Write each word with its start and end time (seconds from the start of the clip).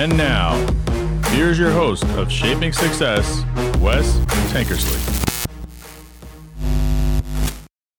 And 0.00 0.16
now, 0.16 0.56
here's 1.26 1.58
your 1.58 1.72
host 1.72 2.04
of 2.16 2.32
Shaping 2.32 2.72
Success, 2.72 3.44
Wes 3.80 4.16
Tankersley. 4.50 4.96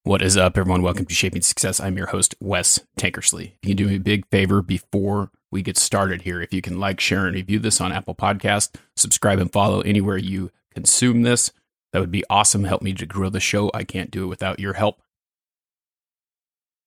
What 0.01 0.23
is 0.23 0.35
up, 0.35 0.57
everyone? 0.57 0.81
Welcome 0.81 1.05
to 1.05 1.13
Shaping 1.13 1.43
Success. 1.43 1.79
I'm 1.79 1.97
your 1.97 2.07
host, 2.07 2.33
Wes 2.39 2.79
Tankersley. 2.97 3.51
You 3.61 3.67
can 3.67 3.75
do 3.75 3.87
me 3.87 3.97
a 3.97 3.99
big 3.99 4.25
favor 4.31 4.63
before 4.63 5.29
we 5.51 5.61
get 5.61 5.77
started 5.77 6.23
here, 6.23 6.41
if 6.41 6.51
you 6.51 6.63
can 6.63 6.79
like, 6.79 6.99
share, 6.99 7.27
and 7.27 7.35
review 7.35 7.59
this 7.59 7.79
on 7.79 7.91
Apple 7.91 8.15
Podcast, 8.15 8.73
subscribe 8.97 9.37
and 9.37 9.53
follow 9.53 9.81
anywhere 9.81 10.17
you 10.17 10.49
consume 10.73 11.21
this, 11.21 11.51
that 11.93 11.99
would 11.99 12.09
be 12.09 12.23
awesome. 12.31 12.63
Help 12.63 12.81
me 12.81 12.93
to 12.93 13.05
grow 13.05 13.29
the 13.29 13.39
show. 13.39 13.69
I 13.75 13.83
can't 13.83 14.09
do 14.09 14.23
it 14.23 14.27
without 14.29 14.59
your 14.59 14.73
help. 14.73 15.03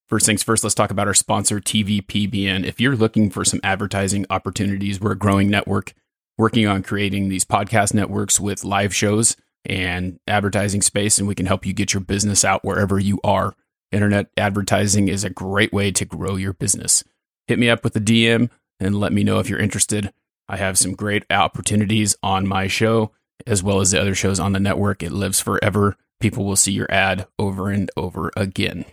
First 0.09 0.27
things 0.27 0.43
first, 0.43 0.63
let's 0.63 0.75
talk 0.75 0.91
about 0.91 1.07
our 1.07 1.15
sponsor, 1.15 1.61
TVPBN. 1.61 2.65
If 2.65 2.81
you're 2.81 2.97
looking 2.97 3.31
for 3.31 3.45
some 3.45 3.61
advertising 3.65 4.27
opportunities, 4.29 5.01
we're 5.01 5.13
a 5.13 5.19
growing 5.19 5.49
network 5.49 5.95
working 6.37 6.67
on 6.67 6.83
creating 6.83 7.29
these 7.29 7.45
podcast 7.45 7.95
networks 7.95 8.39
with 8.39 8.65
live 8.65 8.95
shows 8.95 9.37
and 9.65 10.19
advertising 10.27 10.83
space, 10.83 11.19
and 11.19 11.27
we 11.27 11.35
can 11.35 11.47
help 11.47 11.65
you 11.65 11.73
get 11.73 11.95
your 11.95 12.01
business 12.01 12.45
out 12.45 12.65
wherever 12.65 12.99
you 12.99 13.19
are. 13.25 13.55
Internet 13.93 14.27
advertising 14.37 15.09
is 15.09 15.25
a 15.25 15.31
great 15.31 15.73
way 15.73 15.91
to 15.93 16.05
grow 16.05 16.37
your 16.37 16.53
business. 16.53 17.03
Hit 17.47 17.59
me 17.59 17.71
up 17.71 17.83
with 17.83 17.97
a 17.97 18.01
DM 18.01 18.51
and 18.81 19.01
let 19.01 19.13
me 19.13 19.25
know 19.25 19.39
if 19.39 19.49
you're 19.49 19.59
interested. 19.59 20.13
I 20.49 20.59
have 20.59 20.77
some 20.77 20.95
great 20.95 21.25
opportunities 21.31 22.17
on 22.23 22.47
my 22.47 22.67
show 22.67 23.13
as 23.47 23.63
well 23.63 23.81
as 23.81 23.91
the 23.91 24.01
other 24.01 24.15
shows 24.15 24.39
on 24.39 24.53
the 24.53 24.61
network. 24.61 25.03
It 25.03 25.13
lives 25.13 25.41
forever. 25.41 25.97
People 26.21 26.45
will 26.45 26.57
see 26.57 26.73
your 26.73 26.91
ad 26.91 27.27
over 27.39 27.71
and 27.71 27.91
over 27.97 28.31
again. 28.37 28.85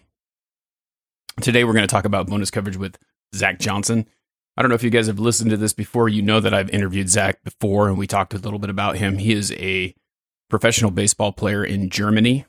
Today, 1.41 1.63
we're 1.63 1.73
going 1.73 1.88
to 1.88 1.88
talk 1.88 2.05
about 2.05 2.27
bonus 2.27 2.52
coverage 2.52 2.77
with 2.77 2.98
Zach 3.34 3.57
Johnson. 3.57 4.05
I 4.55 4.62
don't 4.62 4.70
know 4.70 4.76
if 4.76 4.84
you 4.84 4.91
guys 4.91 5.07
have 5.07 5.20
listened 5.20 5.49
to 5.49 5.57
this 5.57 5.74
before. 5.74 6.07
You 6.07 6.21
know 6.21 6.40
that 6.40 6.54
I've 6.54 6.70
interviewed 6.70 7.10
Zach 7.10 7.43
before, 7.43 7.88
and 7.88 7.98
we 7.98 8.05
talked 8.05 8.35
a 8.35 8.38
little 8.38 8.60
bit 8.60 8.70
about 8.70 8.98
him. 8.98 9.18
He 9.18 9.34
is 9.34 9.51
a 9.54 9.96
professional 10.51 10.91
baseball 10.91 11.32
player 11.32 11.63
in 11.63 11.90
Germany. 11.90 12.46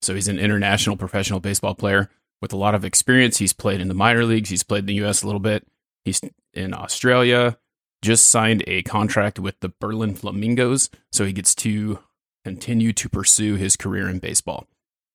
So 0.00 0.14
he's 0.14 0.28
an 0.28 0.38
international 0.38 0.96
professional 0.96 1.40
baseball 1.40 1.74
player 1.74 2.08
with 2.40 2.54
a 2.54 2.56
lot 2.56 2.74
of 2.74 2.84
experience. 2.84 3.36
He's 3.36 3.52
played 3.52 3.80
in 3.80 3.88
the 3.88 3.94
minor 3.94 4.24
leagues, 4.24 4.48
he's 4.48 4.62
played 4.62 4.80
in 4.80 4.86
the 4.86 5.04
US 5.04 5.22
a 5.22 5.26
little 5.26 5.40
bit. 5.40 5.66
He's 6.06 6.22
in 6.54 6.72
Australia, 6.72 7.58
just 8.00 8.26
signed 8.26 8.64
a 8.66 8.82
contract 8.84 9.38
with 9.38 9.60
the 9.60 9.72
Berlin 9.80 10.14
Flamingos. 10.14 10.88
So 11.12 11.26
he 11.26 11.34
gets 11.34 11.54
to 11.56 11.98
continue 12.44 12.94
to 12.94 13.08
pursue 13.10 13.56
his 13.56 13.76
career 13.76 14.08
in 14.08 14.18
baseball. 14.18 14.66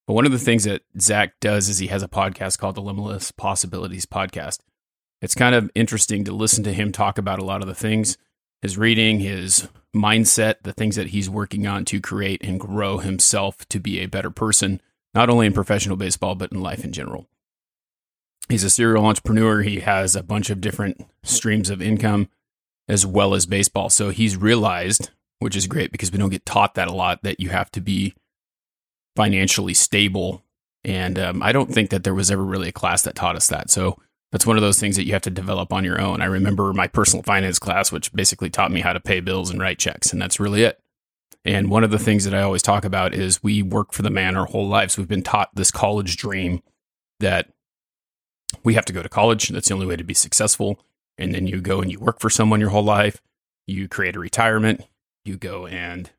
But 0.08 0.14
one 0.14 0.26
of 0.26 0.32
the 0.32 0.40
things 0.40 0.66
that 0.66 0.84
Zach 1.00 1.40
does 1.40 1.68
is 1.68 1.80
he 1.80 1.88
has 1.88 2.04
a 2.04 2.08
podcast 2.08 2.60
called 2.60 2.76
the 2.76 2.82
Limitless 2.82 3.32
Possibilities 3.32 4.06
Podcast. 4.06 4.60
It's 5.22 5.36
kind 5.36 5.56
of 5.56 5.72
interesting 5.74 6.24
to 6.26 6.32
listen 6.32 6.64
to 6.66 6.74
him 6.74 6.92
talk 6.92 7.18
about 7.18 7.40
a 7.40 7.46
lot 7.46 7.62
of 7.62 7.68
the 7.68 7.74
things, 7.74 8.18
his 8.62 8.78
reading, 8.78 9.20
his 9.20 9.68
mindset, 9.96 10.56
the 10.64 10.74
things 10.74 10.96
that 10.96 11.08
he's 11.08 11.30
working 11.30 11.66
on 11.66 11.86
to 11.86 12.00
create 12.00 12.44
and 12.44 12.60
grow 12.60 13.00
himself 13.00 13.68
to 13.70 13.80
be 13.80 14.00
a 14.00 14.08
better 14.08 14.30
person, 14.30 14.80
not 15.16 15.30
only 15.30 15.48
in 15.48 15.54
professional 15.54 15.98
baseball, 15.98 16.36
but 16.36 16.52
in 16.52 16.62
life 16.62 16.84
in 16.84 16.92
general. 16.92 17.28
He's 18.48 18.64
a 18.64 18.70
serial 18.70 19.06
entrepreneur. 19.06 19.64
He 19.64 19.80
has 19.80 20.16
a 20.16 20.22
bunch 20.22 20.52
of 20.52 20.62
different 20.62 21.04
streams 21.24 21.72
of 21.72 21.82
income 21.82 22.30
as 22.88 23.06
well 23.06 23.34
as 23.34 23.48
baseball. 23.48 23.90
So 23.90 24.12
he's 24.12 24.38
realized, 24.38 25.10
which 25.40 25.56
is 25.56 25.66
great 25.66 25.92
because 25.92 26.12
we 26.12 26.20
don't 26.20 26.30
get 26.30 26.46
taught 26.46 26.76
that 26.76 26.88
a 26.88 26.94
lot, 26.94 27.24
that 27.24 27.40
you 27.40 27.50
have 27.50 27.72
to 27.72 27.82
be 27.82 28.14
financially 29.16 29.74
stable. 29.74 30.44
And 30.84 31.18
um, 31.18 31.42
I 31.42 31.52
don't 31.52 31.72
think 31.72 31.90
that 31.90 32.04
there 32.04 32.14
was 32.14 32.30
ever 32.30 32.44
really 32.44 32.70
a 32.70 32.74
class 32.74 33.04
that 33.04 33.16
taught 33.16 33.36
us 33.36 33.48
that. 33.48 33.70
So 33.70 33.98
that's 34.32 34.46
one 34.46 34.58
of 34.58 34.62
those 34.62 34.80
things 34.80 34.98
that 34.98 35.06
you 35.06 35.14
have 35.14 35.22
to 35.24 35.30
develop 35.30 35.72
on 35.72 35.84
your 35.84 36.00
own. 36.00 36.22
I 36.22 36.26
remember 36.26 36.74
my 36.74 36.88
personal 36.88 37.24
finance 37.24 37.58
class, 37.58 37.92
which 37.92 38.14
basically 38.14 38.50
taught 38.50 38.72
me 38.72 38.82
how 38.82 38.94
to 38.94 39.00
pay 39.00 39.20
bills 39.20 39.50
and 39.50 39.62
write 39.62 39.80
checks, 39.80 40.12
and 40.12 40.22
that's 40.22 40.40
really 40.40 40.64
it. 40.64 40.80
And 41.46 41.70
one 41.70 41.84
of 41.84 41.92
the 41.92 42.00
things 42.00 42.26
that 42.26 42.34
I 42.34 42.42
always 42.42 42.64
talk 42.64 42.86
about 42.86 43.14
is 43.14 43.44
we 43.44 43.62
work 43.62 43.94
for 43.94 44.02
the 44.02 44.10
man 44.10 44.36
our 44.36 44.46
whole 44.46 44.68
lives. 44.68 44.98
We've 44.98 45.08
been 45.08 45.24
taught 45.24 45.56
this 45.56 45.72
college 45.72 46.18
dream 46.18 46.62
that 47.20 47.50
we 48.64 48.74
have 48.74 48.86
to 48.86 48.94
go 48.94 49.04
to 49.04 49.10
college. 49.10 49.50
That's 49.50 49.68
the 49.68 49.74
only 49.76 49.86
way 49.86 49.96
to 49.96 50.04
be 50.04 50.16
successful. 50.16 50.80
And 51.18 51.34
then 51.34 51.46
you 51.46 51.62
go 51.62 51.82
and 51.82 51.92
you 51.92 52.00
work 52.00 52.20
for 52.20 52.30
someone 52.30 52.60
your 52.60 52.72
whole 52.72 52.84
life. 52.84 53.22
You 53.68 53.88
create 53.88 54.16
a 54.16 54.20
retirement. 54.20 54.82
You 55.24 55.38
go 55.38 55.68
and 55.68 56.10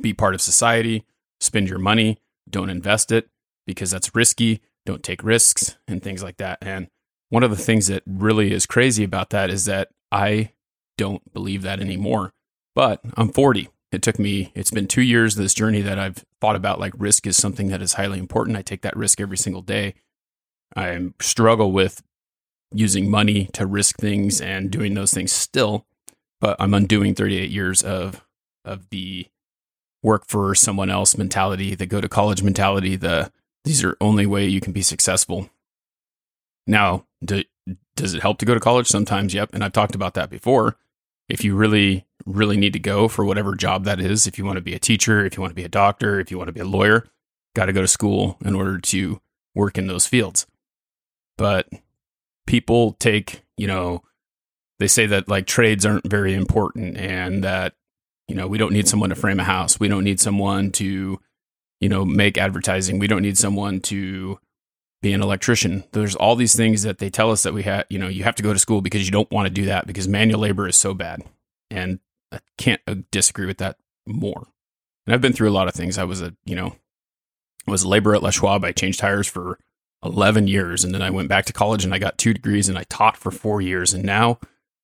be 0.00 0.14
part 0.14 0.34
of 0.34 0.40
society 0.40 1.04
spend 1.40 1.68
your 1.68 1.78
money, 1.78 2.18
don't 2.48 2.70
invest 2.70 3.12
it 3.12 3.28
because 3.66 3.90
that's 3.90 4.14
risky, 4.14 4.62
don't 4.84 5.02
take 5.02 5.22
risks 5.22 5.76
and 5.88 6.02
things 6.02 6.22
like 6.22 6.36
that. 6.38 6.58
And 6.62 6.88
one 7.28 7.42
of 7.42 7.50
the 7.50 7.56
things 7.56 7.88
that 7.88 8.02
really 8.06 8.52
is 8.52 8.66
crazy 8.66 9.04
about 9.04 9.30
that 9.30 9.50
is 9.50 9.64
that 9.64 9.88
I 10.12 10.52
don't 10.96 11.32
believe 11.32 11.62
that 11.62 11.80
anymore. 11.80 12.32
But 12.74 13.00
I'm 13.16 13.30
40. 13.30 13.68
It 13.92 14.02
took 14.02 14.18
me, 14.18 14.52
it's 14.54 14.70
been 14.70 14.86
two 14.86 15.02
years 15.02 15.36
of 15.36 15.42
this 15.42 15.54
journey 15.54 15.80
that 15.80 15.98
I've 15.98 16.24
thought 16.40 16.56
about 16.56 16.80
like 16.80 16.92
risk 16.98 17.26
is 17.26 17.36
something 17.36 17.68
that 17.68 17.82
is 17.82 17.94
highly 17.94 18.18
important. 18.18 18.56
I 18.56 18.62
take 18.62 18.82
that 18.82 18.96
risk 18.96 19.20
every 19.20 19.38
single 19.38 19.62
day. 19.62 19.94
I 20.74 21.10
struggle 21.20 21.72
with 21.72 22.02
using 22.72 23.10
money 23.10 23.48
to 23.54 23.66
risk 23.66 23.96
things 23.96 24.40
and 24.40 24.70
doing 24.70 24.94
those 24.94 25.14
things 25.14 25.32
still, 25.32 25.86
but 26.40 26.56
I'm 26.58 26.74
undoing 26.74 27.14
38 27.14 27.50
years 27.50 27.82
of 27.82 28.22
of 28.64 28.88
the 28.90 29.28
work 30.06 30.24
for 30.28 30.54
someone 30.54 30.88
else 30.88 31.18
mentality, 31.18 31.74
the 31.74 31.84
go 31.84 32.00
to 32.00 32.08
college 32.08 32.40
mentality, 32.40 32.94
the 32.94 33.32
these 33.64 33.82
are 33.82 33.96
only 34.00 34.24
way 34.24 34.46
you 34.46 34.60
can 34.60 34.72
be 34.72 34.80
successful. 34.80 35.50
Now, 36.68 37.04
do, 37.24 37.42
does 37.96 38.14
it 38.14 38.22
help 38.22 38.38
to 38.38 38.46
go 38.46 38.54
to 38.54 38.60
college? 38.60 38.86
Sometimes, 38.86 39.34
yep. 39.34 39.50
And 39.52 39.64
I've 39.64 39.72
talked 39.72 39.96
about 39.96 40.14
that 40.14 40.30
before. 40.30 40.76
If 41.28 41.42
you 41.42 41.56
really, 41.56 42.06
really 42.24 42.56
need 42.56 42.72
to 42.74 42.78
go 42.78 43.08
for 43.08 43.24
whatever 43.24 43.56
job 43.56 43.82
that 43.84 43.98
is, 43.98 44.28
if 44.28 44.38
you 44.38 44.44
want 44.44 44.58
to 44.58 44.62
be 44.62 44.74
a 44.74 44.78
teacher, 44.78 45.26
if 45.26 45.36
you 45.36 45.40
want 45.40 45.50
to 45.50 45.56
be 45.56 45.64
a 45.64 45.68
doctor, 45.68 46.20
if 46.20 46.30
you 46.30 46.38
want 46.38 46.46
to 46.46 46.52
be 46.52 46.60
a 46.60 46.64
lawyer, 46.64 47.08
got 47.56 47.66
to 47.66 47.72
go 47.72 47.80
to 47.80 47.88
school 47.88 48.38
in 48.44 48.54
order 48.54 48.78
to 48.78 49.20
work 49.56 49.76
in 49.76 49.88
those 49.88 50.06
fields. 50.06 50.46
But 51.36 51.68
people 52.46 52.92
take, 52.92 53.42
you 53.56 53.66
know, 53.66 54.04
they 54.78 54.86
say 54.86 55.06
that 55.06 55.28
like 55.28 55.46
trades 55.46 55.84
aren't 55.84 56.08
very 56.08 56.34
important 56.34 56.96
and 56.96 57.42
that 57.42 57.74
you 58.28 58.34
know, 58.34 58.46
we 58.46 58.58
don't 58.58 58.72
need 58.72 58.88
someone 58.88 59.10
to 59.10 59.16
frame 59.16 59.40
a 59.40 59.44
house. 59.44 59.78
We 59.78 59.88
don't 59.88 60.04
need 60.04 60.20
someone 60.20 60.72
to, 60.72 61.20
you 61.80 61.88
know, 61.88 62.04
make 62.04 62.38
advertising. 62.38 62.98
We 62.98 63.06
don't 63.06 63.22
need 63.22 63.38
someone 63.38 63.80
to 63.82 64.38
be 65.02 65.12
an 65.12 65.22
electrician. 65.22 65.84
There's 65.92 66.16
all 66.16 66.34
these 66.34 66.56
things 66.56 66.82
that 66.82 66.98
they 66.98 67.10
tell 67.10 67.30
us 67.30 67.42
that 67.44 67.54
we 67.54 67.62
have, 67.62 67.84
you 67.88 67.98
know, 67.98 68.08
you 68.08 68.24
have 68.24 68.34
to 68.36 68.42
go 68.42 68.52
to 68.52 68.58
school 68.58 68.80
because 68.80 69.06
you 69.06 69.12
don't 69.12 69.30
want 69.30 69.46
to 69.46 69.52
do 69.52 69.66
that 69.66 69.86
because 69.86 70.08
manual 70.08 70.40
labor 70.40 70.66
is 70.66 70.76
so 70.76 70.94
bad. 70.94 71.22
And 71.70 72.00
I 72.32 72.40
can't 72.58 72.80
uh, 72.86 72.96
disagree 73.10 73.46
with 73.46 73.58
that 73.58 73.76
more. 74.06 74.48
And 75.06 75.14
I've 75.14 75.20
been 75.20 75.32
through 75.32 75.50
a 75.50 75.52
lot 75.52 75.68
of 75.68 75.74
things. 75.74 75.98
I 75.98 76.04
was 76.04 76.20
a, 76.20 76.34
you 76.44 76.56
know, 76.56 76.74
I 77.66 77.70
was 77.70 77.84
a 77.84 77.88
laborer 77.88 78.16
at 78.16 78.22
Les 78.22 78.34
Schwab. 78.34 78.64
I 78.64 78.72
changed 78.72 78.98
tires 78.98 79.28
for 79.28 79.58
11 80.02 80.48
years 80.48 80.84
and 80.84 80.92
then 80.92 81.02
I 81.02 81.10
went 81.10 81.28
back 81.28 81.44
to 81.46 81.52
college 81.52 81.84
and 81.84 81.94
I 81.94 81.98
got 81.98 82.18
two 82.18 82.34
degrees 82.34 82.68
and 82.68 82.78
I 82.78 82.84
taught 82.84 83.16
for 83.16 83.30
four 83.30 83.60
years 83.60 83.94
and 83.94 84.04
now 84.04 84.38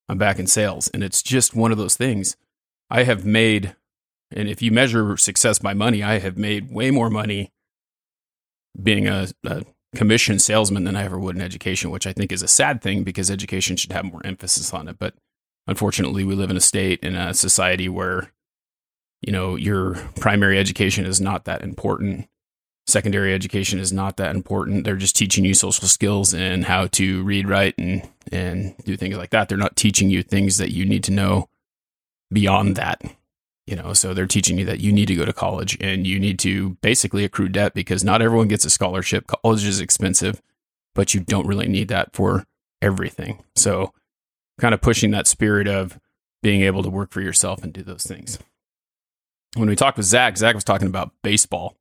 I'm 0.09 0.19
back 0.19 0.39
in 0.39 0.47
sales. 0.47 0.89
And 0.89 1.03
it's 1.03 1.23
just 1.23 1.55
one 1.55 1.73
of 1.73 1.79
those 1.79 1.97
things 1.97 2.37
I 2.93 3.05
have 3.05 3.25
made, 3.25 3.75
and 4.31 4.51
if 4.51 4.61
you 4.61 4.71
measure 4.71 5.17
success 5.17 5.59
by 5.59 5.73
money, 5.73 6.03
I 6.03 6.19
have 6.19 6.37
made 6.37 6.71
way 6.71 6.91
more 6.91 7.09
money 7.09 7.51
being 8.81 9.09
a, 9.09 9.29
a 9.47 9.65
commission 9.97 10.39
salesman 10.39 10.85
than 10.85 10.95
I 10.95 11.05
ever 11.05 11.19
would 11.19 11.35
in 11.35 11.41
education, 11.41 11.91
which 11.91 12.07
I 12.07 12.13
think 12.13 12.31
is 12.31 12.43
a 12.43 12.49
sad 12.49 12.83
thing 12.83 13.03
because 13.03 13.31
education 13.31 13.77
should 13.77 13.93
have 13.93 14.05
more 14.05 14.21
emphasis 14.27 14.75
on 14.75 14.89
it. 14.89 14.99
But 14.99 15.15
unfortunately, 15.67 16.23
we 16.23 16.35
live 16.35 16.51
in 16.51 16.57
a 16.59 16.61
state 16.61 17.01
in 17.01 17.17
a 17.17 17.33
society 17.33 17.89
where, 17.89 18.31
you 19.23 19.33
know, 19.33 19.57
your 19.57 19.95
primary 20.21 20.59
education 20.59 21.07
is 21.07 21.19
not 21.19 21.47
that 21.47 21.63
important. 21.63 22.29
Secondary 22.87 23.33
education 23.33 23.79
is 23.79 23.91
not 23.91 24.19
that 24.19 24.37
important. 24.37 24.85
They're 24.85 24.97
just 24.97 25.17
teaching 25.17 25.47
you 25.47 25.55
social 25.55 25.89
skills 25.89 26.35
and 26.35 26.67
how 26.67 26.89
to 26.89 27.23
read, 27.23 27.49
write, 27.49 27.75
and 27.79 28.07
and 28.31 28.77
do 28.85 28.99
things 28.99 29.17
like 29.17 29.31
that. 29.31 29.49
They're 29.49 29.57
not 29.57 29.77
teaching 29.77 30.11
you 30.11 30.23
things 30.23 30.59
that 30.59 30.73
you 30.73 30.85
need 30.85 31.05
to 31.05 31.13
know 31.13 31.49
beyond 32.33 32.77
that 32.77 33.03
you 33.65 33.77
know? 33.77 33.93
So 33.93 34.13
they're 34.13 34.27
teaching 34.27 34.59
you 34.59 34.65
that 34.65 34.81
you 34.81 34.93
need 34.93 35.07
to 35.07 35.15
go 35.15 35.25
to 35.25 35.33
college 35.33 35.79
and 35.81 36.05
you 36.05 36.19
need 36.19 36.41
to 36.41 36.71
basically 36.83 37.25
accrue 37.25 37.49
debt 37.49 37.75
because 37.75 38.03
not 38.03 38.21
everyone 38.21 38.49
gets 38.49 38.65
a 38.65 38.71
scholarship. 38.71 39.29
College 39.29 39.65
is 39.65 39.79
expensive 39.79 40.43
but 40.95 41.15
you 41.15 41.21
don't 41.21 41.47
really 41.47 41.69
need 41.69 41.89
that 41.89 42.15
for 42.15 42.45
everything. 42.81 43.43
So 43.57 43.93
kind 44.61 44.75
of 44.75 44.81
pushing 44.81 45.11
that 45.13 45.27
spirit 45.27 45.67
of 45.67 45.99
being 46.43 46.63
able 46.63 46.83
to 46.83 46.91
work 46.91 47.11
for 47.11 47.21
yourself 47.21 47.63
and 47.63 47.73
do 47.73 47.83
those 47.83 48.05
things. 48.05 48.39
When 49.55 49.69
we 49.69 49.77
talked 49.77 49.97
with 49.97 50.07
zach 50.07 50.37
zach 50.37 50.55
was 50.55 50.65
talking 50.65 50.89
about 50.89 51.13
baseball 51.23 51.77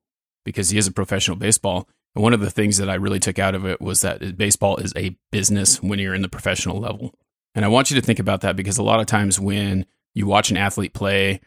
because 0.45 0.69
he 0.69 0.77
is 0.77 0.87
a 0.87 0.91
professional 0.91 1.37
baseball. 1.37 1.87
And 2.15 2.23
one 2.23 2.33
of 2.33 2.41
the 2.41 2.51
things 2.51 2.77
that 2.77 2.89
i 2.89 2.95
really 2.95 3.19
took 3.19 3.39
out 3.39 3.55
of 3.55 3.65
it 3.65 3.81
was 3.81 4.01
that 4.01 4.37
baseball 4.37 4.77
is 4.77 4.93
a 4.95 5.15
business 5.31 5.81
when 5.81 5.99
you're 5.99 6.13
in 6.13 6.21
the 6.21 6.29
professional 6.29 6.79
level. 6.79 7.13
And 7.55 7.65
i 7.65 7.69
want 7.69 7.91
you 7.91 7.99
to 7.99 8.05
think 8.05 8.19
about 8.19 8.41
that 8.41 8.55
because 8.55 8.77
a 8.77 8.83
lot 8.83 8.99
of 8.99 9.05
times 9.05 9.39
when 9.39 9.85
you 10.13 10.25
watch 10.25 10.51
an 10.51 10.57
athlete 10.57 10.93
play 10.93 11.41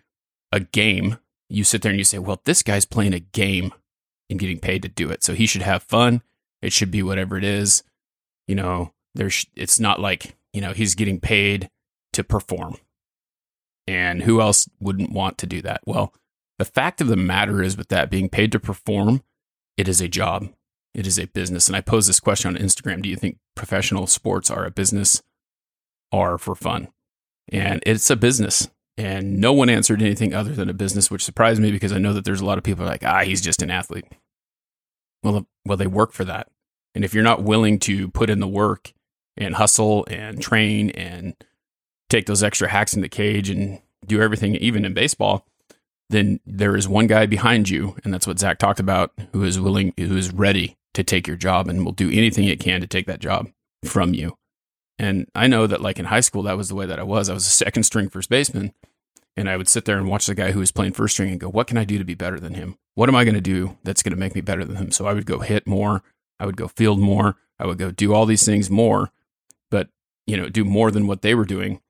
a 0.53 0.61
game, 0.61 1.19
you 1.49 1.65
sit 1.65 1.83
there 1.83 1.91
and 1.91 1.99
you 1.99 2.05
say, 2.05 2.19
well, 2.19 2.41
this 2.45 2.63
guy's 2.63 2.85
playing 2.85 3.15
a 3.15 3.21
game 3.21 3.73
and 4.31 4.39
getting 4.39 4.59
paid 4.59 4.83
to 4.83 4.89
do 4.89 5.11
it. 5.11 5.23
So 5.23 5.35
he 5.35 5.47
should 5.47 5.63
have 5.63 5.83
fun. 5.83 6.23
It 6.63 6.73
should 6.73 6.91
be 6.91 7.03
whatever 7.03 7.37
it 7.37 7.45
is. 7.45 7.83
You 8.47 8.55
know, 8.55 8.93
there's, 9.15 9.47
it's 9.55 9.81
not 9.81 10.01
like, 10.01 10.37
you 10.53 10.61
know, 10.61 10.73
he's 10.73 10.95
getting 10.95 11.21
paid 11.21 11.71
to 12.13 12.25
perform. 12.25 12.77
And 13.87 14.23
who 14.23 14.41
else 14.41 14.69
wouldn't 14.81 15.13
want 15.13 15.37
to 15.39 15.47
do 15.47 15.61
that? 15.63 15.83
Well, 15.85 16.15
the 16.59 16.65
fact 16.65 17.01
of 17.01 17.09
the 17.09 17.17
matter 17.17 17.63
is, 17.63 17.77
with 17.77 17.89
that 17.89 18.11
being 18.11 18.29
paid 18.29 18.53
to 18.53 18.61
perform, 18.61 19.23
it 19.77 19.89
is 19.89 20.01
a 20.01 20.09
job, 20.09 20.49
it 20.95 21.07
is 21.07 21.19
a 21.19 21.27
business. 21.27 21.67
And 21.67 21.77
I 21.77 21.81
pose 21.81 22.07
this 22.07 22.21
question 22.21 22.55
on 22.55 22.63
Instagram 22.63 23.03
Do 23.03 23.09
you 23.09 23.17
think 23.17 23.39
professional 23.55 24.07
sports 24.07 24.51
are 24.51 24.65
a 24.65 24.71
business 24.71 25.23
or 26.13 26.39
for 26.39 26.55
fun? 26.55 26.89
And 27.51 27.83
it's 27.87 28.11
a 28.11 28.17
business. 28.17 28.69
And 28.97 29.39
no 29.39 29.53
one 29.53 29.69
answered 29.69 30.03
anything 30.03 30.35
other 30.35 30.53
than 30.53 30.69
a 30.69 30.75
business, 30.75 31.11
which 31.11 31.25
surprised 31.25 31.61
me 31.61 31.73
because 31.73 31.93
I 31.93 31.99
know 31.99 32.13
that 32.13 32.25
there's 32.25 32.41
a 32.41 32.47
lot 32.47 32.59
of 32.59 32.65
people 32.65 32.85
like, 32.85 33.05
ah, 33.05 33.23
he's 33.23 33.41
just 33.41 33.63
an 33.63 33.71
athlete. 33.71 34.07
Well, 35.23 35.47
well, 35.65 35.77
they 35.77 35.87
work 35.87 36.13
for 36.13 36.25
that. 36.25 36.49
And 36.95 37.05
if 37.05 37.13
you're 37.13 37.25
not 37.25 37.43
willing 37.43 37.79
to 37.81 38.09
put 38.11 38.31
in 38.31 38.39
the 38.41 38.47
work 38.47 38.93
and 39.37 39.57
hustle 39.57 40.07
and 40.09 40.41
train 40.41 40.91
and 40.91 41.35
take 42.09 42.27
those 42.27 42.43
extra 42.43 42.69
hacks 42.69 42.95
in 42.95 43.03
the 43.03 43.09
cage 43.09 43.51
and 43.51 43.81
do 44.07 44.23
everything, 44.23 44.55
even 44.57 44.85
in 44.85 44.95
baseball, 44.95 45.45
then 46.11 46.39
there 46.47 46.77
is 46.77 46.87
one 46.87 47.07
guy 47.07 47.27
behind 47.27 47.69
you, 47.69 47.97
and 48.05 48.13
that's 48.13 48.27
what 48.27 48.39
Zach 48.39 48.59
talked 48.59 48.79
about, 48.79 49.13
who 49.33 49.43
is 49.43 49.59
willing, 49.59 49.93
who 49.97 50.17
is 50.17 50.33
ready 50.33 50.77
to 50.93 51.03
take 51.03 51.27
your 51.27 51.37
job 51.37 51.69
and 51.69 51.85
will 51.85 51.93
do 51.93 52.11
anything 52.11 52.45
it 52.45 52.61
can 52.61 52.81
to 52.81 52.87
take 52.87 53.07
that 53.07 53.21
job 53.21 53.49
from 53.85 54.15
you. 54.15 54.37
And 54.99 55.29
I 55.35 55.47
know 55.47 55.67
that, 55.67 55.81
like 55.81 55.99
in 55.99 56.07
high 56.07 56.21
school, 56.21 56.43
that 56.45 56.57
was 56.57 56.69
the 56.69 56.75
way 56.75 56.87
that 56.87 57.01
I 57.01 57.03
was. 57.03 57.29
I 57.29 57.35
was 57.35 57.47
a 57.47 57.51
second 57.51 57.83
string 57.83 58.09
first 58.09 58.29
baseman, 58.29 58.73
and 59.37 59.51
I 59.51 59.57
would 59.57 59.69
sit 59.69 59.85
there 59.85 59.99
and 59.99 60.09
watch 60.09 60.27
the 60.27 60.35
guy 60.35 60.53
who 60.53 60.61
was 60.61 60.71
playing 60.71 60.93
first 60.93 61.15
string 61.15 61.31
and 61.31 61.41
go, 61.41 61.49
"What 61.49 61.67
can 61.67 61.77
I 61.77 61.85
do 61.85 61.99
to 61.99 62.05
be 62.05 62.15
better 62.15 62.39
than 62.39 62.55
him? 62.55 62.77
What 62.95 63.09
am 63.09 63.17
I 63.17 63.25
going 63.25 63.35
to 63.35 63.41
do 63.41 63.77
that's 63.83 64.03
going 64.03 64.13
to 64.13 64.21
make 64.21 64.35
me 64.35 64.41
better 64.41 64.65
than 64.65 64.77
him?" 64.77 64.91
So 64.93 65.07
I 65.07 65.13
would 65.13 65.27
go 65.27 65.41
hit 65.41 65.67
more, 65.67 66.03
I 66.39 66.47
would 66.47 66.57
go 66.57 66.69
field 66.69 67.01
more, 67.01 67.37
I 67.59 67.67
would 67.67 67.79
go 67.79 67.91
do 67.91 68.15
all 68.15 68.27
these 68.27 68.45
things 68.45 68.71
more, 68.71 69.11
but 69.71 69.89
you 70.27 70.37
know, 70.37 70.49
do 70.49 70.65
more 70.65 70.91
than 70.91 71.07
what 71.07 71.23
they 71.23 71.35
were 71.35 71.45
doing. 71.45 71.81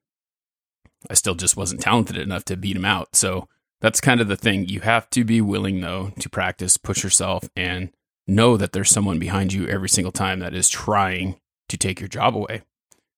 I 1.11 1.15
still 1.15 1.35
just 1.35 1.57
wasn't 1.57 1.83
talented 1.83 2.17
enough 2.17 2.45
to 2.47 2.57
beat 2.57 2.77
him 2.77 2.85
out. 2.87 3.15
So 3.15 3.49
that's 3.81 4.01
kind 4.01 4.23
of 4.23 4.29
the 4.29 4.37
thing. 4.37 4.67
You 4.67 4.81
have 4.81 5.11
to 5.11 5.25
be 5.25 5.43
willing, 5.43 5.83
though, 5.83 6.13
to 6.19 6.31
practice, 6.31 6.79
push 6.79 7.05
yourself, 7.05 7.51
and 7.55 7.91
know 8.27 8.57
that 8.57 8.73
there's 8.73 8.91
someone 8.91 9.19
behind 9.19 9.53
you 9.53 9.69
every 9.69 9.91
single 9.91 10.13
time 10.13 10.39
that 10.39 10.55
is 10.55 10.71
trying 10.71 11.37
to 11.69 11.77
take 11.77 12.01
your 12.01 12.09
job 12.09 12.35
away. 12.35 12.63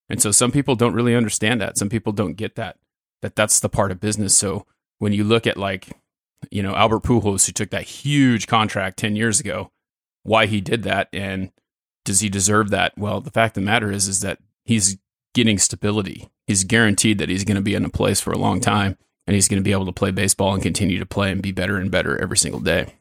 And 0.08 0.22
so 0.22 0.30
some 0.30 0.52
people 0.52 0.76
don't 0.76 0.94
really 0.94 1.14
understand 1.14 1.60
that. 1.60 1.76
Some 1.78 1.88
people 1.88 2.12
don't 2.12 2.34
get 2.34 2.54
that, 2.56 2.76
that 3.22 3.34
that's 3.34 3.60
the 3.60 3.68
part 3.68 3.90
of 3.90 4.00
business. 4.00 4.36
So 4.36 4.66
when 4.98 5.12
you 5.12 5.24
look 5.24 5.46
at 5.46 5.56
like, 5.56 5.88
you 6.50 6.62
know, 6.62 6.74
Albert 6.74 7.02
Pujols, 7.02 7.46
who 7.46 7.52
took 7.52 7.70
that 7.70 7.84
huge 7.84 8.46
contract 8.46 8.98
10 8.98 9.16
years 9.16 9.40
ago, 9.40 9.72
why 10.22 10.46
he 10.46 10.60
did 10.60 10.82
that 10.84 11.08
and 11.12 11.50
does 12.04 12.20
he 12.20 12.28
deserve 12.28 12.70
that? 12.70 12.96
Well, 12.96 13.20
the 13.20 13.30
fact 13.30 13.56
of 13.56 13.62
the 13.62 13.66
matter 13.66 13.90
is, 13.90 14.06
is 14.06 14.20
that 14.20 14.38
he's 14.64 14.98
getting 15.34 15.58
stability. 15.58 16.28
He's 16.46 16.64
guaranteed 16.64 17.18
that 17.18 17.28
he's 17.28 17.44
going 17.44 17.56
to 17.56 17.62
be 17.62 17.74
in 17.74 17.84
a 17.84 17.90
place 17.90 18.20
for 18.20 18.32
a 18.32 18.38
long 18.38 18.60
time 18.60 18.96
and 19.26 19.34
he's 19.34 19.48
going 19.48 19.60
to 19.60 19.64
be 19.64 19.72
able 19.72 19.86
to 19.86 19.92
play 19.92 20.12
baseball 20.12 20.54
and 20.54 20.62
continue 20.62 20.98
to 20.98 21.06
play 21.06 21.32
and 21.32 21.42
be 21.42 21.52
better 21.52 21.78
and 21.78 21.90
better 21.90 22.16
every 22.20 22.38
single 22.38 22.60
day. 22.60 22.94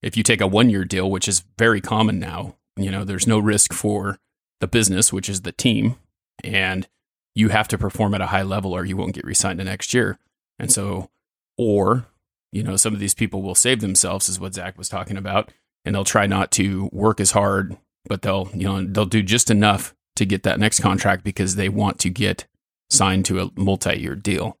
If 0.00 0.16
you 0.16 0.22
take 0.22 0.40
a 0.40 0.46
one 0.46 0.70
year 0.70 0.84
deal, 0.84 1.10
which 1.10 1.28
is 1.28 1.44
very 1.58 1.80
common 1.80 2.18
now, 2.18 2.56
you 2.76 2.90
know, 2.90 3.04
there's 3.04 3.26
no 3.26 3.38
risk 3.38 3.72
for 3.72 4.18
the 4.62 4.68
business, 4.68 5.12
which 5.12 5.28
is 5.28 5.42
the 5.42 5.50
team, 5.50 5.96
and 6.44 6.86
you 7.34 7.48
have 7.48 7.66
to 7.66 7.76
perform 7.76 8.14
at 8.14 8.20
a 8.20 8.26
high 8.26 8.42
level 8.42 8.72
or 8.72 8.84
you 8.84 8.96
won't 8.96 9.14
get 9.14 9.24
re-signed 9.24 9.58
the 9.58 9.64
next 9.64 9.92
year. 9.92 10.18
And 10.56 10.70
so, 10.70 11.10
or, 11.58 12.06
you 12.52 12.62
know, 12.62 12.76
some 12.76 12.94
of 12.94 13.00
these 13.00 13.12
people 13.12 13.42
will 13.42 13.56
save 13.56 13.80
themselves, 13.80 14.28
is 14.28 14.38
what 14.38 14.54
Zach 14.54 14.78
was 14.78 14.88
talking 14.88 15.16
about, 15.16 15.50
and 15.84 15.94
they'll 15.94 16.04
try 16.04 16.28
not 16.28 16.52
to 16.52 16.88
work 16.92 17.18
as 17.18 17.32
hard, 17.32 17.76
but 18.06 18.22
they'll, 18.22 18.48
you 18.54 18.68
know, 18.68 18.84
they'll 18.84 19.04
do 19.04 19.20
just 19.20 19.50
enough 19.50 19.96
to 20.14 20.24
get 20.24 20.44
that 20.44 20.60
next 20.60 20.78
contract 20.78 21.24
because 21.24 21.56
they 21.56 21.68
want 21.68 21.98
to 21.98 22.08
get 22.08 22.46
signed 22.88 23.24
to 23.24 23.40
a 23.40 23.50
multi-year 23.56 24.14
deal. 24.14 24.58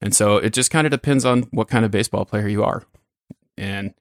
And 0.00 0.14
so 0.14 0.36
it 0.36 0.52
just 0.52 0.70
kind 0.70 0.86
of 0.86 0.92
depends 0.92 1.24
on 1.24 1.42
what 1.50 1.68
kind 1.68 1.84
of 1.84 1.90
baseball 1.90 2.24
player 2.24 2.46
you 2.46 2.62
are. 2.62 2.84
And 3.56 3.94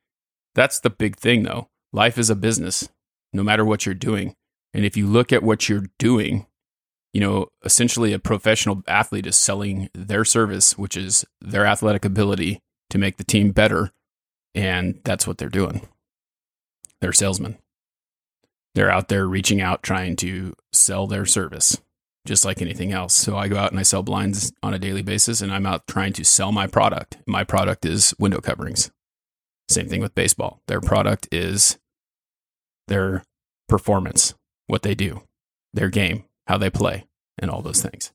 that's 0.53 0.79
the 0.79 0.89
big 0.91 1.15
thing 1.15 1.43
though. 1.43 1.69
Life 1.91 2.19
is 2.19 2.29
a 2.29 2.35
business, 2.35 2.89
no 3.33 3.41
matter 3.41 3.65
what 3.65 3.87
you're 3.87 3.95
doing. 3.95 4.35
And 4.73 4.85
if 4.85 4.95
you 4.95 5.07
look 5.07 5.33
at 5.33 5.43
what 5.43 5.67
you're 5.67 5.87
doing, 5.99 6.45
you 7.13 7.21
know, 7.21 7.47
essentially 7.63 8.13
a 8.13 8.19
professional 8.19 8.83
athlete 8.87 9.27
is 9.27 9.35
selling 9.35 9.89
their 9.93 10.23
service, 10.23 10.77
which 10.77 10.95
is 10.95 11.25
their 11.41 11.65
athletic 11.65 12.05
ability 12.05 12.61
to 12.89 12.97
make 12.97 13.17
the 13.17 13.23
team 13.23 13.51
better. 13.51 13.91
And 14.55 14.99
that's 15.03 15.27
what 15.27 15.37
they're 15.37 15.49
doing. 15.49 15.87
They're 17.01 17.13
salesmen. 17.13 17.57
They're 18.75 18.91
out 18.91 19.09
there 19.09 19.27
reaching 19.27 19.59
out, 19.59 19.83
trying 19.83 20.15
to 20.17 20.53
sell 20.71 21.07
their 21.07 21.25
service 21.25 21.77
just 22.25 22.45
like 22.45 22.61
anything 22.61 22.91
else. 22.91 23.15
So 23.15 23.37
I 23.37 23.47
go 23.47 23.57
out 23.57 23.71
and 23.71 23.79
I 23.79 23.83
sell 23.83 24.03
blinds 24.03 24.53
on 24.61 24.73
a 24.73 24.79
daily 24.79 25.01
basis 25.01 25.41
and 25.41 25.51
I'm 25.51 25.65
out 25.65 25.87
trying 25.87 26.13
to 26.13 26.23
sell 26.23 26.51
my 26.51 26.67
product. 26.67 27.17
My 27.25 27.43
product 27.43 27.85
is 27.85 28.13
window 28.19 28.39
coverings. 28.39 28.91
Same 29.69 29.87
thing 29.87 30.01
with 30.01 30.15
baseball. 30.15 30.61
Their 30.67 30.81
product 30.81 31.27
is 31.31 31.77
their 32.87 33.23
performance, 33.67 34.35
what 34.71 34.81
they 34.81 34.95
do, 34.95 35.21
their 35.73 35.89
game, 35.89 36.25
how 36.47 36.57
they 36.57 36.69
play, 36.69 37.05
and 37.37 37.51
all 37.51 37.61
those 37.61 37.81
things. 37.81 38.11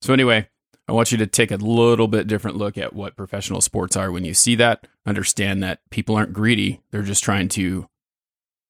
So, 0.00 0.12
anyway, 0.12 0.48
I 0.88 0.92
want 0.92 1.12
you 1.12 1.18
to 1.18 1.26
take 1.26 1.50
a 1.50 1.56
little 1.56 2.08
bit 2.08 2.26
different 2.26 2.56
look 2.56 2.78
at 2.78 2.92
what 2.92 3.16
professional 3.16 3.60
sports 3.60 3.96
are 3.96 4.10
when 4.10 4.24
you 4.24 4.34
see 4.34 4.54
that. 4.56 4.86
Understand 5.06 5.62
that 5.62 5.80
people 5.90 6.16
aren't 6.16 6.32
greedy, 6.32 6.80
they're 6.90 7.02
just 7.02 7.24
trying 7.24 7.48
to 7.50 7.88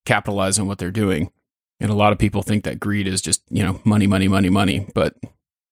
capitalize 0.05 0.59
on 0.59 0.67
what 0.67 0.79
they're 0.79 0.91
doing 0.91 1.31
and 1.83 1.91
a 1.91 1.95
lot 1.95 2.13
of 2.13 2.19
people 2.19 2.43
think 2.43 2.63
that 2.63 2.79
greed 2.79 3.09
is 3.09 3.21
just, 3.21 3.43
you 3.51 3.65
know, 3.65 3.81
money, 3.85 4.07
money, 4.07 4.29
money, 4.29 4.49
money. 4.49 4.87
But 4.95 5.17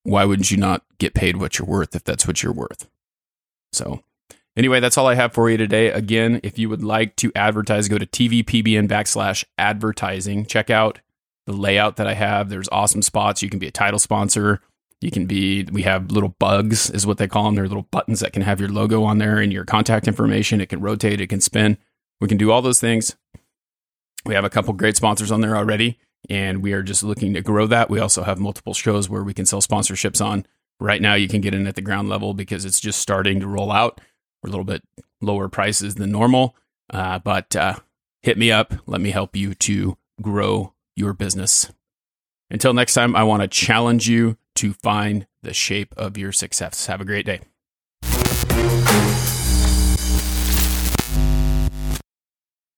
why 0.02 0.24
wouldn't 0.24 0.50
you 0.50 0.56
not 0.56 0.82
get 0.98 1.14
paid 1.14 1.36
what 1.36 1.56
you're 1.56 1.68
worth 1.68 1.94
if 1.94 2.02
that's 2.02 2.26
what 2.26 2.42
you're 2.42 2.52
worth? 2.52 2.88
So, 3.72 4.02
anyway, 4.56 4.80
that's 4.80 4.98
all 4.98 5.06
I 5.06 5.14
have 5.14 5.32
for 5.32 5.48
you 5.48 5.56
today. 5.56 5.92
Again, 5.92 6.40
if 6.42 6.58
you 6.58 6.68
would 6.68 6.82
like 6.82 7.14
to 7.16 7.30
advertise, 7.36 7.86
go 7.86 7.96
to 7.96 8.06
tvpbn 8.06 8.88
backslash 8.88 9.44
advertising. 9.56 10.46
Check 10.46 10.68
out 10.68 10.98
the 11.50 11.56
layout 11.56 11.96
that 11.96 12.06
I 12.06 12.14
have. 12.14 12.48
There's 12.48 12.68
awesome 12.70 13.02
spots. 13.02 13.42
You 13.42 13.50
can 13.50 13.58
be 13.58 13.68
a 13.68 13.72
title 13.72 13.98
sponsor. 13.98 14.60
You 15.00 15.10
can 15.10 15.26
be, 15.26 15.64
we 15.64 15.82
have 15.82 16.10
little 16.10 16.36
bugs, 16.38 16.90
is 16.90 17.06
what 17.06 17.18
they 17.18 17.26
call 17.26 17.44
them. 17.44 17.54
They're 17.54 17.66
little 17.66 17.88
buttons 17.90 18.20
that 18.20 18.32
can 18.32 18.42
have 18.42 18.60
your 18.60 18.68
logo 18.68 19.02
on 19.02 19.18
there 19.18 19.38
and 19.38 19.52
your 19.52 19.64
contact 19.64 20.06
information. 20.06 20.60
It 20.60 20.68
can 20.68 20.80
rotate, 20.80 21.20
it 21.20 21.28
can 21.28 21.40
spin. 21.40 21.78
We 22.20 22.28
can 22.28 22.36
do 22.36 22.50
all 22.50 22.60
those 22.60 22.80
things. 22.80 23.16
We 24.26 24.34
have 24.34 24.44
a 24.44 24.50
couple 24.50 24.74
great 24.74 24.96
sponsors 24.96 25.32
on 25.32 25.40
there 25.40 25.56
already, 25.56 25.98
and 26.28 26.62
we 26.62 26.74
are 26.74 26.82
just 26.82 27.02
looking 27.02 27.32
to 27.32 27.40
grow 27.40 27.66
that. 27.66 27.88
We 27.88 27.98
also 27.98 28.22
have 28.24 28.38
multiple 28.38 28.74
shows 28.74 29.08
where 29.08 29.24
we 29.24 29.32
can 29.32 29.46
sell 29.46 29.62
sponsorships 29.62 30.22
on. 30.22 30.44
Right 30.78 31.00
now, 31.00 31.14
you 31.14 31.28
can 31.28 31.40
get 31.40 31.54
in 31.54 31.66
at 31.66 31.76
the 31.76 31.82
ground 31.82 32.10
level 32.10 32.34
because 32.34 32.66
it's 32.66 32.80
just 32.80 33.00
starting 33.00 33.40
to 33.40 33.46
roll 33.46 33.72
out. 33.72 34.02
We're 34.42 34.48
a 34.48 34.50
little 34.50 34.64
bit 34.64 34.82
lower 35.22 35.48
prices 35.48 35.94
than 35.94 36.12
normal, 36.12 36.54
uh, 36.92 37.18
but 37.20 37.56
uh, 37.56 37.76
hit 38.22 38.36
me 38.36 38.52
up. 38.52 38.74
Let 38.86 39.00
me 39.00 39.10
help 39.10 39.34
you 39.34 39.54
to 39.54 39.96
grow 40.20 40.74
your 41.00 41.14
business. 41.14 41.72
Until 42.50 42.74
next 42.74 42.94
time, 42.94 43.16
I 43.16 43.24
want 43.24 43.42
to 43.42 43.48
challenge 43.48 44.08
you 44.08 44.36
to 44.56 44.72
find 44.72 45.26
the 45.42 45.54
shape 45.54 45.94
of 45.96 46.16
your 46.16 46.30
success. 46.30 46.86
Have 46.86 47.00
a 47.00 47.04
great 47.04 47.26
day. 47.26 47.40